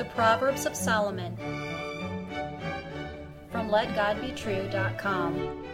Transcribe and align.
The 0.00 0.06
Proverbs 0.06 0.64
of 0.64 0.74
Solomon 0.74 1.36
from 3.52 3.68
LetGodBetrue.com. 3.68 5.64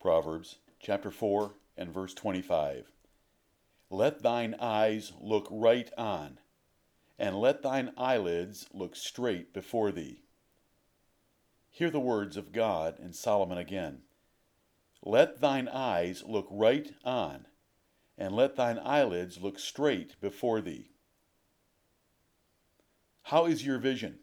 Proverbs 0.00 0.56
chapter 0.80 1.12
4 1.12 1.54
and 1.76 1.94
verse 1.94 2.14
25. 2.14 2.90
Let 3.90 4.24
thine 4.24 4.56
eyes 4.58 5.12
look 5.20 5.46
right 5.52 5.88
on, 5.96 6.40
and 7.16 7.36
let 7.36 7.62
thine 7.62 7.92
eyelids 7.96 8.66
look 8.72 8.96
straight 8.96 9.54
before 9.54 9.92
thee. 9.92 10.24
Hear 11.70 11.90
the 11.90 12.00
words 12.00 12.36
of 12.36 12.50
God 12.50 12.98
and 12.98 13.14
Solomon 13.14 13.58
again. 13.58 14.00
Let 15.04 15.40
thine 15.40 15.68
eyes 15.68 16.24
look 16.26 16.48
right 16.50 16.92
on, 17.04 17.46
and 18.18 18.34
let 18.34 18.56
thine 18.56 18.80
eyelids 18.80 19.40
look 19.40 19.60
straight 19.60 20.20
before 20.20 20.60
thee. 20.60 20.90
How 23.30 23.46
is 23.46 23.66
your 23.66 23.78
vision? 23.78 24.20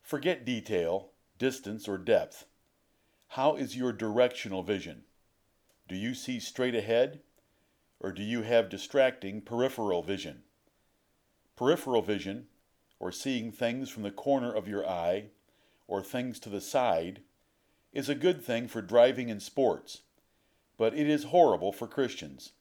Forget 0.00 0.46
detail, 0.46 1.10
distance, 1.38 1.86
or 1.86 1.98
depth. 1.98 2.46
How 3.26 3.54
is 3.54 3.76
your 3.76 3.92
directional 3.92 4.62
vision? 4.62 5.02
Do 5.90 5.94
you 5.94 6.14
see 6.14 6.40
straight 6.40 6.74
ahead, 6.74 7.20
or 8.00 8.10
do 8.12 8.22
you 8.22 8.40
have 8.40 8.70
distracting 8.70 9.42
peripheral 9.42 10.02
vision? 10.02 10.44
Peripheral 11.54 12.00
vision, 12.00 12.46
or 12.98 13.12
seeing 13.12 13.52
things 13.52 13.90
from 13.90 14.04
the 14.04 14.10
corner 14.10 14.54
of 14.54 14.66
your 14.66 14.88
eye, 14.88 15.26
or 15.86 16.02
things 16.02 16.40
to 16.40 16.48
the 16.48 16.62
side, 16.62 17.20
is 17.92 18.08
a 18.08 18.14
good 18.14 18.42
thing 18.42 18.68
for 18.68 18.80
driving 18.80 19.30
and 19.30 19.42
sports, 19.42 20.00
but 20.78 20.94
it 20.94 21.10
is 21.10 21.24
horrible 21.24 21.72
for 21.72 21.86
Christians. 21.86 22.52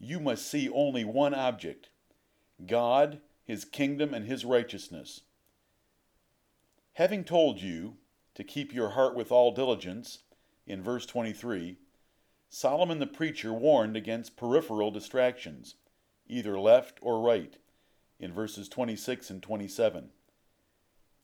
You 0.00 0.18
must 0.18 0.50
see 0.50 0.68
only 0.68 1.04
one 1.04 1.32
object 1.32 1.90
God 2.66 3.20
his 3.48 3.64
kingdom 3.64 4.12
and 4.12 4.26
his 4.26 4.44
righteousness. 4.44 5.22
Having 6.92 7.24
told 7.24 7.62
you 7.62 7.96
to 8.34 8.44
keep 8.44 8.74
your 8.74 8.90
heart 8.90 9.16
with 9.16 9.32
all 9.32 9.52
diligence, 9.52 10.18
in 10.66 10.82
verse 10.82 11.06
23, 11.06 11.78
Solomon 12.50 12.98
the 12.98 13.06
preacher 13.06 13.54
warned 13.54 13.96
against 13.96 14.36
peripheral 14.36 14.90
distractions, 14.90 15.76
either 16.26 16.60
left 16.60 16.98
or 17.00 17.22
right, 17.22 17.56
in 18.20 18.34
verses 18.34 18.68
26 18.68 19.30
and 19.30 19.42
27. 19.42 20.10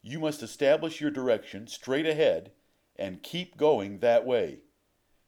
You 0.01 0.19
must 0.19 0.43
establish 0.43 1.03
your 1.03 1.11
direction 1.11 1.67
straight 1.67 2.07
ahead 2.07 2.53
and 2.97 3.23
keep 3.23 3.59
going 3.59 3.99
that 3.99 4.25
way, 4.25 4.61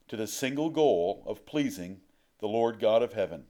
to 0.08 0.16
the 0.16 0.27
single 0.27 0.70
goal 0.70 1.25
of 1.27 1.44
pleasing 1.44 2.00
the 2.38 2.48
Lord 2.48 2.81
God 2.81 3.03
of 3.03 3.12
heaven. 3.12 3.44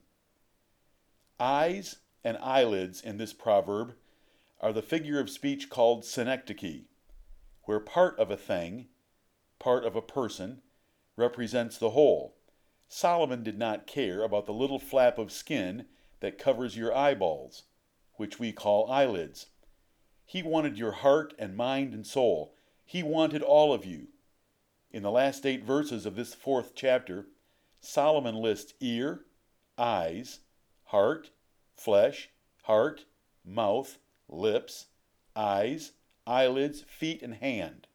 Eyes 1.39 1.99
and 2.27 2.37
eyelids 2.39 2.99
in 2.99 3.17
this 3.17 3.31
proverb 3.31 3.93
are 4.59 4.73
the 4.73 4.81
figure 4.81 5.17
of 5.17 5.29
speech 5.29 5.69
called 5.69 6.03
synecdoche, 6.03 6.83
where 7.63 7.79
part 7.79 8.19
of 8.19 8.29
a 8.29 8.35
thing, 8.35 8.87
part 9.59 9.85
of 9.85 9.95
a 9.95 10.01
person, 10.01 10.61
represents 11.15 11.77
the 11.77 11.91
whole. 11.91 12.35
Solomon 12.89 13.43
did 13.43 13.57
not 13.57 13.87
care 13.87 14.23
about 14.23 14.45
the 14.45 14.51
little 14.53 14.77
flap 14.77 15.17
of 15.17 15.31
skin 15.31 15.85
that 16.19 16.37
covers 16.37 16.75
your 16.75 16.93
eyeballs, 16.93 17.63
which 18.15 18.37
we 18.37 18.51
call 18.51 18.91
eyelids. 18.91 19.45
He 20.25 20.43
wanted 20.43 20.77
your 20.77 20.91
heart 20.91 21.33
and 21.39 21.55
mind 21.55 21.93
and 21.93 22.05
soul. 22.05 22.53
He 22.83 23.03
wanted 23.03 23.41
all 23.41 23.71
of 23.71 23.85
you. 23.85 24.09
In 24.91 25.01
the 25.01 25.11
last 25.11 25.45
eight 25.45 25.63
verses 25.63 26.05
of 26.05 26.17
this 26.17 26.33
fourth 26.33 26.73
chapter, 26.75 27.27
Solomon 27.79 28.35
lists 28.35 28.73
ear, 28.81 29.21
eyes, 29.77 30.41
heart, 30.87 31.29
flesh, 31.77 32.29
heart, 32.63 33.05
mouth, 33.45 33.99
lips, 34.27 34.87
eyes, 35.35 35.93
eyelids, 36.25 36.81
feet, 36.81 37.21
and 37.21 37.35
hand. 37.35 37.87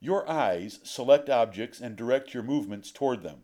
Your 0.00 0.28
eyes 0.28 0.80
select 0.84 1.28
objects 1.28 1.80
and 1.80 1.96
direct 1.96 2.32
your 2.32 2.42
movements 2.42 2.90
toward 2.90 3.22
them, 3.22 3.42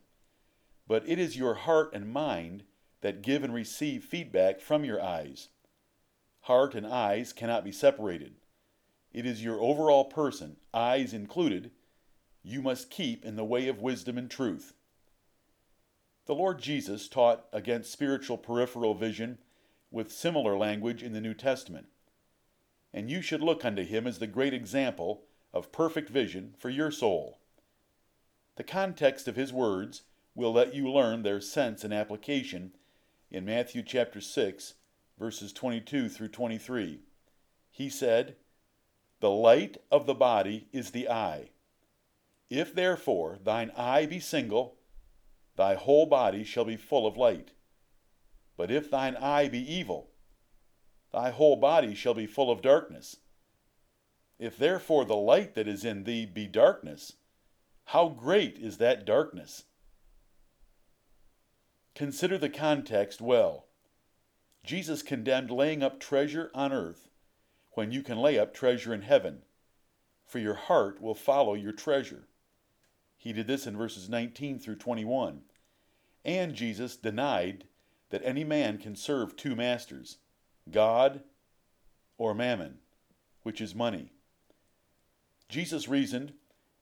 but 0.86 1.06
it 1.09 1.19
is 1.19 1.36
your 1.36 1.54
heart 1.54 1.92
and 1.92 2.12
mind 2.12 2.64
that 3.00 3.22
give 3.22 3.42
and 3.42 3.53
receive 3.53 4.04
feedback 4.04 4.60
from 4.60 4.84
your 4.84 5.03
eyes. 5.03 5.48
Heart 6.42 6.75
and 6.75 6.86
eyes 6.86 7.32
cannot 7.32 7.64
be 7.64 7.72
separated. 7.72 8.36
It 9.12 9.26
is 9.26 9.42
your 9.42 9.60
overall 9.60 10.04
person, 10.04 10.56
eyes 10.72 11.12
included, 11.12 11.72
you 12.42 12.62
must 12.62 12.91
keep 12.91 13.25
in 13.25 13.36
the 13.36 13.44
way 13.44 13.69
of 13.69 13.82
wisdom 13.82 14.16
and 14.16 14.30
truth. 14.30 14.75
The 16.26 16.34
Lord 16.34 16.60
Jesus 16.60 17.08
taught 17.08 17.47
against 17.53 17.92
spiritual 17.92 18.38
peripheral 18.38 18.94
vision 18.94 19.38
with 19.91 20.12
similar 20.12 20.56
language 20.56 21.03
in 21.03 21.12
the 21.12 21.20
New 21.20 21.34
Testament. 21.34 21.86
And 22.92 23.10
you 23.10 23.22
should 23.22 23.41
look 23.41 23.64
unto 23.64 23.84
him 23.84 24.06
as 24.06 24.19
the 24.19 24.26
great 24.26 24.54
example 24.54 25.22
of 25.53 25.72
perfect 25.72 26.09
vision 26.09 26.54
for 26.59 26.70
your 26.70 26.91
soul. 26.91 27.38
The 28.56 28.64
context 28.64 29.26
of 29.26 29.36
his 29.36 29.53
words 29.53 30.03
will 30.34 30.53
let 30.53 30.75
you 30.75 30.91
learn 30.91 31.22
their 31.22 31.41
sense 31.41 31.82
and 31.82 31.92
application 31.92 32.72
in 33.30 33.44
Matthew 33.44 33.82
chapter 33.82 34.20
6, 34.20 34.75
verses 35.19 35.53
22 35.53 36.09
through 36.09 36.28
23. 36.28 37.00
He 37.70 37.88
said, 37.88 38.36
The 39.20 39.30
light 39.30 39.78
of 39.91 40.06
the 40.06 40.14
body 40.14 40.69
is 40.72 40.91
the 40.91 41.09
eye. 41.09 41.50
If 42.48 42.75
therefore 42.75 43.38
thine 43.42 43.70
eye 43.76 44.06
be 44.06 44.19
single, 44.19 44.76
thy 45.60 45.75
whole 45.75 46.06
body 46.06 46.43
shall 46.43 46.65
be 46.65 46.75
full 46.75 47.06
of 47.06 47.19
light. 47.19 47.50
But 48.56 48.71
if 48.71 48.91
thine 48.91 49.15
eye 49.16 49.47
be 49.47 49.60
evil, 49.60 50.09
thy 51.12 51.28
whole 51.28 51.56
body 51.56 51.94
shall 51.94 52.15
be 52.15 52.25
full 52.25 52.50
of 52.50 52.62
darkness. 52.62 53.19
If 54.38 54.56
therefore 54.56 55.04
the 55.04 55.16
light 55.16 55.54
that 55.56 55.69
is 55.69 55.84
in 55.84 56.04
thee 56.04 56.25
be 56.25 56.47
darkness, 56.47 57.12
how 57.84 58.09
great 58.09 58.56
is 58.56 58.78
that 58.78 59.04
darkness? 59.04 59.65
Consider 61.94 62.38
the 62.38 62.48
context 62.48 63.21
well. 63.21 63.66
Jesus 64.65 65.03
condemned 65.03 65.50
laying 65.50 65.82
up 65.82 66.00
treasure 66.00 66.50
on 66.54 66.72
earth 66.72 67.10
when 67.72 67.92
you 67.92 68.03
can 68.03 68.16
lay 68.16 68.38
up 68.38 68.54
treasure 68.54 68.94
in 68.94 69.03
heaven, 69.03 69.42
for 70.25 70.38
your 70.38 70.54
heart 70.54 71.03
will 71.03 71.15
follow 71.15 71.53
your 71.53 71.72
treasure. 71.72 72.28
He 73.19 73.34
did 73.34 73.47
this 73.47 73.66
in 73.66 73.77
verses 73.77 74.09
19 74.09 74.59
through 74.59 74.77
21. 74.77 75.42
And 76.25 76.54
Jesus 76.54 76.97
denied 76.97 77.64
that 78.10 78.22
any 78.25 78.44
man 78.44 78.78
can 78.78 78.97
serve 78.97 79.36
two 79.36 79.56
masters, 79.56 80.19
God 80.70 81.22
or 82.19 82.34
mammon, 82.34 82.78
which 83.42 83.60
is 83.60 83.75
money. 83.75 84.12
Jesus 85.48 85.88
reasoned 85.88 86.32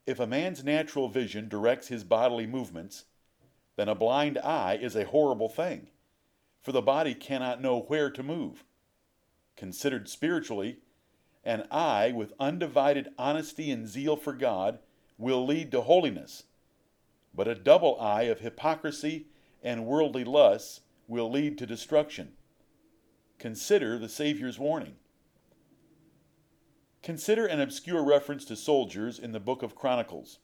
if 0.07 0.19
a 0.19 0.27
man's 0.27 0.65
natural 0.65 1.09
vision 1.09 1.49
directs 1.49 1.89
his 1.89 2.03
bodily 2.03 2.47
movements, 2.47 3.05
then 3.77 3.89
a 3.89 3.95
blind 3.95 4.39
eye 4.39 4.79
is 4.81 4.97
a 4.97 5.05
horrible 5.05 5.49
thing, 5.49 5.89
for 6.63 6.73
the 6.73 6.83
body 6.83 7.15
cannot 7.15 7.61
know 7.61 7.81
where 7.83 8.11
to 8.11 8.23
move. 8.23 8.65
Considered 9.55 10.09
spiritually, 10.09 10.79
an 11.45 11.67
eye 11.71 12.11
with 12.11 12.33
undivided 12.41 13.09
honesty 13.19 13.71
and 13.71 13.87
zeal 13.87 14.17
for 14.17 14.33
God 14.33 14.79
will 15.19 15.47
lead 15.47 15.71
to 15.73 15.83
holiness, 15.83 16.45
but 17.39 17.47
a 17.47 17.55
double 17.55 17.97
eye 18.01 18.23
of 18.23 18.41
hypocrisy 18.41 19.29
and 19.63 19.87
worldly 19.87 20.25
lusts 20.25 20.81
will 21.07 21.31
lead 21.31 21.57
to 21.57 21.65
destruction. 21.65 22.33
Consider 23.39 23.97
the 23.97 24.09
Savior's 24.09 24.59
warning. 24.59 24.97
Consider 27.01 27.47
an 27.47 27.61
obscure 27.61 28.05
reference 28.05 28.45
to 28.47 28.57
soldiers 28.57 29.21
in 29.21 29.31
the 29.31 29.39
book 29.39 29.63
of 29.63 29.77
Chronicles. 29.77 30.41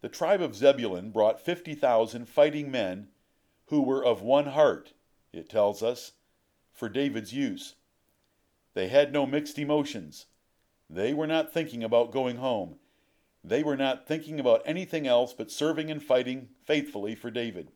The 0.00 0.08
tribe 0.08 0.42
of 0.42 0.56
Zebulun 0.56 1.12
brought 1.12 1.40
50,000 1.40 2.28
fighting 2.28 2.72
men 2.72 3.10
who 3.66 3.80
were 3.80 4.04
of 4.04 4.20
one 4.20 4.46
heart, 4.46 4.94
it 5.32 5.48
tells 5.48 5.80
us, 5.80 6.10
for 6.72 6.88
David's 6.88 7.32
use. 7.32 7.76
They 8.74 8.88
had 8.88 9.12
no 9.12 9.26
mixed 9.26 9.60
emotions. 9.60 10.26
They 10.90 11.14
were 11.14 11.28
not 11.28 11.52
thinking 11.52 11.84
about 11.84 12.10
going 12.10 12.38
home. 12.38 12.80
They 13.48 13.62
were 13.62 13.78
not 13.78 14.06
thinking 14.06 14.38
about 14.38 14.60
anything 14.66 15.06
else 15.06 15.32
but 15.32 15.50
serving 15.50 15.90
and 15.90 16.02
fighting 16.02 16.48
faithfully 16.66 17.14
for 17.14 17.30
David. 17.30 17.72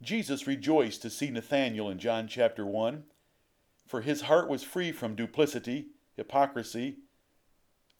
Jesus 0.00 0.46
rejoiced 0.46 1.02
to 1.02 1.10
see 1.10 1.30
Nathanael 1.30 1.90
in 1.90 1.98
John 1.98 2.26
chapter 2.26 2.64
1, 2.64 3.04
for 3.86 4.00
his 4.00 4.22
heart 4.22 4.48
was 4.48 4.62
free 4.62 4.92
from 4.92 5.14
duplicity, 5.14 5.88
hypocrisy, 6.16 6.96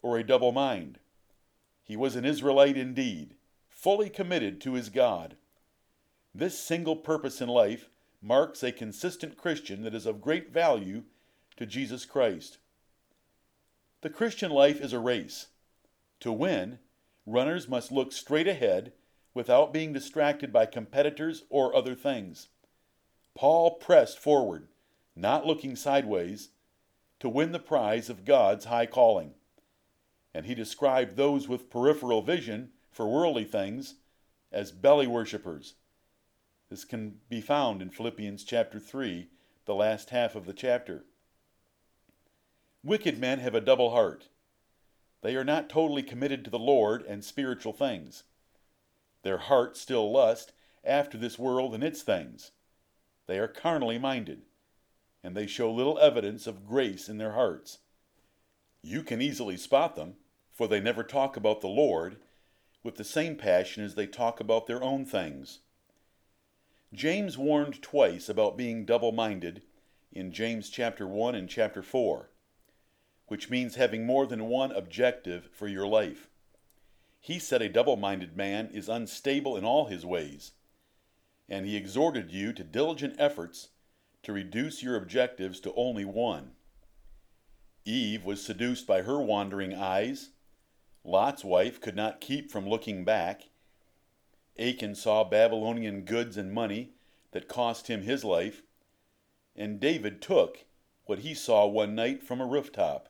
or 0.01 0.17
a 0.17 0.25
double 0.27 0.51
mind. 0.51 0.99
He 1.85 1.95
was 1.95 2.17
an 2.17 2.25
Israelite 2.25 2.79
indeed, 2.79 3.35
fully 3.69 4.09
committed 4.09 4.63
to 4.63 4.75
his 4.75 4.89
God. 4.89 5.37
This 6.35 6.59
single 6.59 6.97
purpose 6.97 7.43
in 7.43 7.51
life 7.51 7.91
marks 8.23 8.63
a 8.63 8.73
consistent 8.73 9.37
Christian 9.37 9.83
that 9.83 9.95
is 9.95 10.07
of 10.07 10.23
great 10.23 10.53
value 10.55 11.03
to 11.59 11.67
Jesus 11.67 12.07
Christ. 12.07 12.57
The 14.01 14.11
Christian 14.11 14.51
life 14.51 14.81
is 14.81 14.95
a 14.95 14.99
race. 14.99 15.49
To 16.21 16.33
win, 16.33 16.79
runners 17.27 17.69
must 17.69 17.93
look 17.93 18.13
straight 18.13 18.49
ahead 18.49 18.93
without 19.35 19.73
being 19.73 19.93
distracted 19.93 20.53
by 20.53 20.67
competitors 20.67 21.45
or 21.49 21.75
other 21.75 21.95
things. 21.95 22.49
Paul 23.35 23.77
pressed 23.77 24.19
forward, 24.19 24.69
not 25.15 25.47
looking 25.47 25.77
sideways, 25.77 26.51
to 27.21 27.29
win 27.29 27.53
the 27.53 27.59
prize 27.59 28.09
of 28.09 28.25
God's 28.25 28.65
high 28.65 28.87
calling. 28.87 29.35
And 30.35 30.47
he 30.47 30.55
described 30.55 31.17
those 31.17 31.49
with 31.49 31.71
peripheral 31.71 32.23
vision 32.23 32.71
for 32.91 33.07
worldly 33.07 33.45
things 33.45 33.95
as 34.51 34.73
belly 34.73 35.07
worshippers. 35.07 35.75
This 36.71 36.85
can 36.85 37.21
be 37.29 37.41
found 37.41 37.81
in 37.81 37.91
Philippians 37.91 38.45
chapter 38.45 38.79
3, 38.79 39.29
the 39.67 39.75
last 39.75 40.11
half 40.11 40.35
of 40.35 40.47
the 40.47 40.53
chapter. 40.53 41.05
Wicked 42.83 43.19
men 43.19 43.39
have 43.39 43.55
a 43.55 43.61
double 43.61 43.91
heart. 43.91 44.29
They 45.23 45.35
are 45.37 45.45
not 45.45 45.69
totally 45.69 46.03
committed 46.03 46.45
to 46.45 46.51
the 46.51 46.59
Lord 46.59 47.03
and 47.03 47.25
spiritual 47.25 47.73
things. 47.73 48.25
Their 49.23 49.39
hearts 49.39 49.81
still 49.81 50.11
lust 50.11 50.53
after 50.85 51.19
this 51.19 51.39
world 51.39 51.75
and 51.75 51.83
its 51.83 52.03
things. 52.03 52.53
They 53.27 53.39
are 53.39 53.49
carnally 53.49 53.99
minded, 53.99 54.43
and 55.23 55.37
they 55.37 55.47
show 55.47 55.71
little 55.71 55.99
evidence 55.99 56.47
of 56.47 56.67
grace 56.67 57.09
in 57.09 57.19
their 57.19 57.33
hearts. 57.33 57.79
You 58.83 59.03
can 59.03 59.21
easily 59.21 59.57
spot 59.57 59.97
them, 59.97 60.17
for 60.53 60.69
they 60.69 60.81
never 60.81 61.03
talk 61.03 61.37
about 61.37 61.61
the 61.61 61.69
Lord 61.69 62.19
with 62.83 62.97
the 62.97 63.05
same 63.05 63.37
passion 63.37 63.85
as 63.85 63.97
they 63.97 64.07
talk 64.07 64.41
about 64.41 64.67
their 64.67 64.83
own 64.83 65.05
things. 65.05 65.61
James 66.95 67.37
warned 67.37 67.83
twice 67.83 68.29
about 68.29 68.57
being 68.57 68.87
double 68.87 69.13
minded 69.13 69.63
in 70.11 70.33
James 70.33 70.71
chapter 70.71 71.07
1 71.07 71.35
and 71.35 71.49
chapter 71.49 71.83
4, 71.83 72.31
which 73.29 73.49
means 73.49 73.77
having 73.77 74.05
more 74.05 74.27
than 74.27 74.49
one 74.49 74.73
objective 74.73 75.49
for 75.53 75.69
your 75.69 75.87
life. 75.87 76.29
He 77.21 77.39
said 77.39 77.63
a 77.63 77.69
double 77.69 77.97
minded 77.97 78.37
man 78.37 78.71
is 78.73 78.89
unstable 78.89 79.57
in 79.57 79.65
all 79.65 79.87
his 79.87 80.05
ways, 80.05 80.53
and 81.49 81.67
he 81.67 81.77
exhorted 81.77 82.31
you 82.31 82.53
to 82.53 82.65
diligent 82.65 83.17
efforts 83.19 83.69
to 84.23 84.33
reduce 84.33 84.83
your 84.83 84.97
objectives 84.97 85.61
to 85.61 85.73
only 85.75 86.05
one. 86.05 86.53
Eve 87.85 88.25
was 88.25 88.45
seduced 88.45 88.87
by 88.87 89.03
her 89.03 89.21
wandering 89.21 89.75
eyes. 89.75 90.31
Lot's 91.05 91.45
wife 91.45 91.81
could 91.81 91.97
not 91.97 92.21
keep 92.21 92.51
from 92.51 92.69
looking 92.69 93.05
back. 93.05 93.49
Achan 94.59 94.95
saw 94.95 95.25
Babylonian 95.25 96.03
goods 96.03 96.37
and 96.37 96.53
money 96.53 96.91
that 97.31 97.49
cost 97.49 97.89
him 97.89 98.03
his 98.03 98.25
life, 98.25 98.63
and 99.55 99.81
David 99.81 100.21
took 100.21 100.65
what 101.07 101.21
he 101.21 101.33
saw 101.33 101.67
one 101.67 101.95
night 101.95 102.23
from 102.23 102.41
a 102.41 102.47
rooftop. 102.47 103.08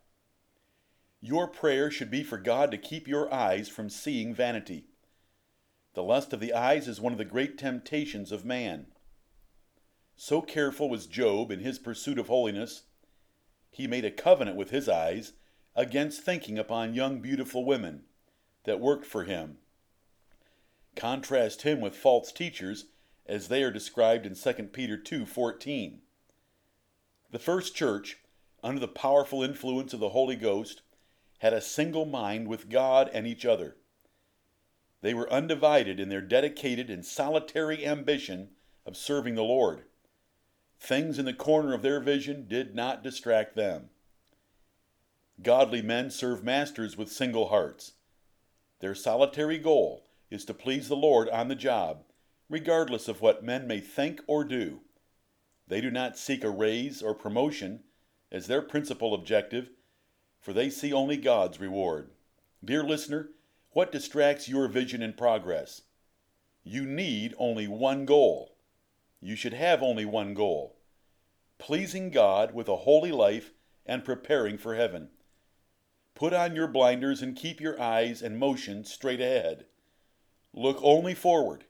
Your 1.20 1.48
prayer 1.48 1.90
should 1.90 2.10
be 2.10 2.22
for 2.22 2.38
God 2.38 2.70
to 2.70 2.78
keep 2.78 3.08
your 3.08 3.32
eyes 3.32 3.68
from 3.68 3.90
seeing 3.90 4.34
vanity. 4.34 4.86
The 5.94 6.02
lust 6.02 6.32
of 6.32 6.40
the 6.40 6.52
eyes 6.52 6.86
is 6.86 7.00
one 7.00 7.12
of 7.12 7.18
the 7.18 7.24
great 7.24 7.58
temptations 7.58 8.30
of 8.30 8.44
man. 8.44 8.86
So 10.16 10.42
careful 10.42 10.88
was 10.88 11.06
Job 11.06 11.50
in 11.50 11.60
his 11.60 11.78
pursuit 11.78 12.18
of 12.18 12.28
holiness, 12.28 12.84
he 13.70 13.86
made 13.86 14.04
a 14.04 14.10
covenant 14.10 14.56
with 14.56 14.70
his 14.70 14.88
eyes 14.88 15.32
against 15.76 16.22
thinking 16.22 16.58
upon 16.58 16.94
young 16.94 17.20
beautiful 17.20 17.64
women 17.64 18.04
that 18.64 18.80
worked 18.80 19.06
for 19.06 19.24
him. 19.24 19.58
Contrast 20.96 21.62
him 21.62 21.80
with 21.80 21.94
false 21.94 22.32
teachers 22.32 22.86
as 23.26 23.48
they 23.48 23.62
are 23.62 23.70
described 23.70 24.26
in 24.26 24.34
2 24.34 24.72
Peter 24.72 24.96
2:14. 24.96 26.00
The 27.30 27.38
first 27.38 27.76
church, 27.76 28.18
under 28.62 28.80
the 28.80 28.88
powerful 28.88 29.42
influence 29.42 29.92
of 29.92 30.00
the 30.00 30.08
Holy 30.08 30.36
Ghost, 30.36 30.82
had 31.38 31.52
a 31.52 31.60
single 31.60 32.04
mind 32.04 32.48
with 32.48 32.68
God 32.68 33.10
and 33.12 33.26
each 33.26 33.44
other. 33.44 33.76
They 35.00 35.14
were 35.14 35.32
undivided 35.32 36.00
in 36.00 36.08
their 36.08 36.20
dedicated 36.20 36.90
and 36.90 37.04
solitary 37.04 37.86
ambition 37.86 38.50
of 38.84 38.96
serving 38.96 39.34
the 39.34 39.42
Lord. 39.42 39.84
Things 40.80 41.18
in 41.18 41.24
the 41.24 41.32
corner 41.32 41.74
of 41.74 41.82
their 41.82 42.00
vision 42.00 42.46
did 42.48 42.74
not 42.74 43.02
distract 43.02 43.54
them. 43.54 43.90
Godly 45.42 45.82
men 45.82 46.10
serve 46.10 46.42
masters 46.42 46.96
with 46.96 47.12
single 47.12 47.48
hearts. 47.48 47.92
Their 48.80 48.94
solitary 48.94 49.58
goal 49.58 50.04
is 50.30 50.44
to 50.46 50.54
please 50.54 50.88
the 50.88 50.96
Lord 50.96 51.28
on 51.28 51.48
the 51.48 51.54
job, 51.54 52.02
regardless 52.48 53.08
of 53.08 53.20
what 53.20 53.44
men 53.44 53.66
may 53.66 53.80
think 53.80 54.20
or 54.26 54.44
do. 54.44 54.80
They 55.68 55.80
do 55.80 55.90
not 55.90 56.18
seek 56.18 56.42
a 56.42 56.50
raise 56.50 57.02
or 57.02 57.14
promotion 57.14 57.80
as 58.32 58.46
their 58.46 58.62
principal 58.62 59.14
objective, 59.14 59.70
for 60.40 60.52
they 60.52 60.70
see 60.70 60.92
only 60.92 61.16
God's 61.16 61.60
reward. 61.60 62.10
Dear 62.64 62.82
listener, 62.82 63.30
what 63.70 63.92
distracts 63.92 64.48
your 64.48 64.68
vision 64.68 65.02
and 65.02 65.16
progress? 65.16 65.82
You 66.64 66.84
need 66.84 67.34
only 67.38 67.68
one 67.68 68.04
goal. 68.04 68.56
You 69.20 69.36
should 69.36 69.54
have 69.54 69.82
only 69.82 70.04
one 70.04 70.34
goal 70.34 70.78
pleasing 71.58 72.10
God 72.10 72.54
with 72.54 72.68
a 72.68 72.76
holy 72.76 73.12
life 73.12 73.52
and 73.84 74.04
preparing 74.04 74.56
for 74.56 74.74
heaven. 74.74 75.08
Put 76.14 76.32
on 76.32 76.56
your 76.56 76.68
blinders 76.68 77.22
and 77.22 77.36
keep 77.36 77.60
your 77.60 77.80
eyes 77.80 78.22
and 78.22 78.38
motion 78.38 78.84
straight 78.84 79.20
ahead. 79.20 79.66
Look 80.54 80.78
only 80.82 81.14
forward, 81.14 81.64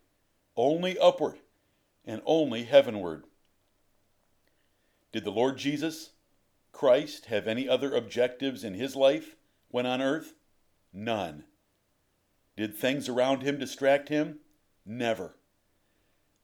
only 0.56 0.98
upward, 0.98 1.38
and 2.04 2.22
only 2.24 2.64
heavenward. 2.64 3.24
Did 5.12 5.24
the 5.24 5.30
Lord 5.30 5.58
Jesus 5.58 6.10
Christ 6.72 7.26
have 7.26 7.46
any 7.46 7.68
other 7.68 7.94
objectives 7.94 8.64
in 8.64 8.74
his 8.74 8.94
life 8.96 9.36
when 9.68 9.86
on 9.86 10.00
earth? 10.00 10.34
None. 10.92 11.44
Did 12.56 12.76
things 12.76 13.08
around 13.08 13.42
him 13.42 13.58
distract 13.58 14.08
him? 14.08 14.40
Never. 14.84 15.36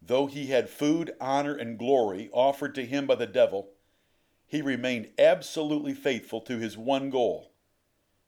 Though 0.00 0.26
he 0.26 0.46
had 0.46 0.68
food, 0.68 1.14
honor, 1.20 1.54
and 1.56 1.78
glory 1.78 2.28
offered 2.32 2.74
to 2.74 2.84
him 2.84 3.06
by 3.06 3.14
the 3.14 3.26
devil, 3.26 3.70
he 4.46 4.60
remained 4.60 5.08
absolutely 5.18 5.94
faithful 5.94 6.40
to 6.42 6.58
his 6.58 6.76
one 6.76 7.10
goal 7.10 7.54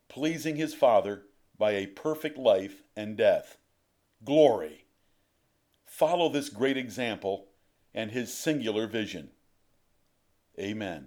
pleasing 0.09 0.57
his 0.57 0.75
Father 0.75 1.25
by 1.59 1.73
a 1.73 1.87
perfect 1.87 2.39
life 2.39 2.83
and 2.97 3.17
death. 3.17 3.59
Glory! 4.25 4.85
Follow 5.85 6.29
this 6.29 6.49
great 6.49 6.77
example 6.77 7.47
and 7.95 8.11
his 8.11 8.33
singular 8.33 8.87
vision. 8.87 9.31
Amen. 10.59 11.05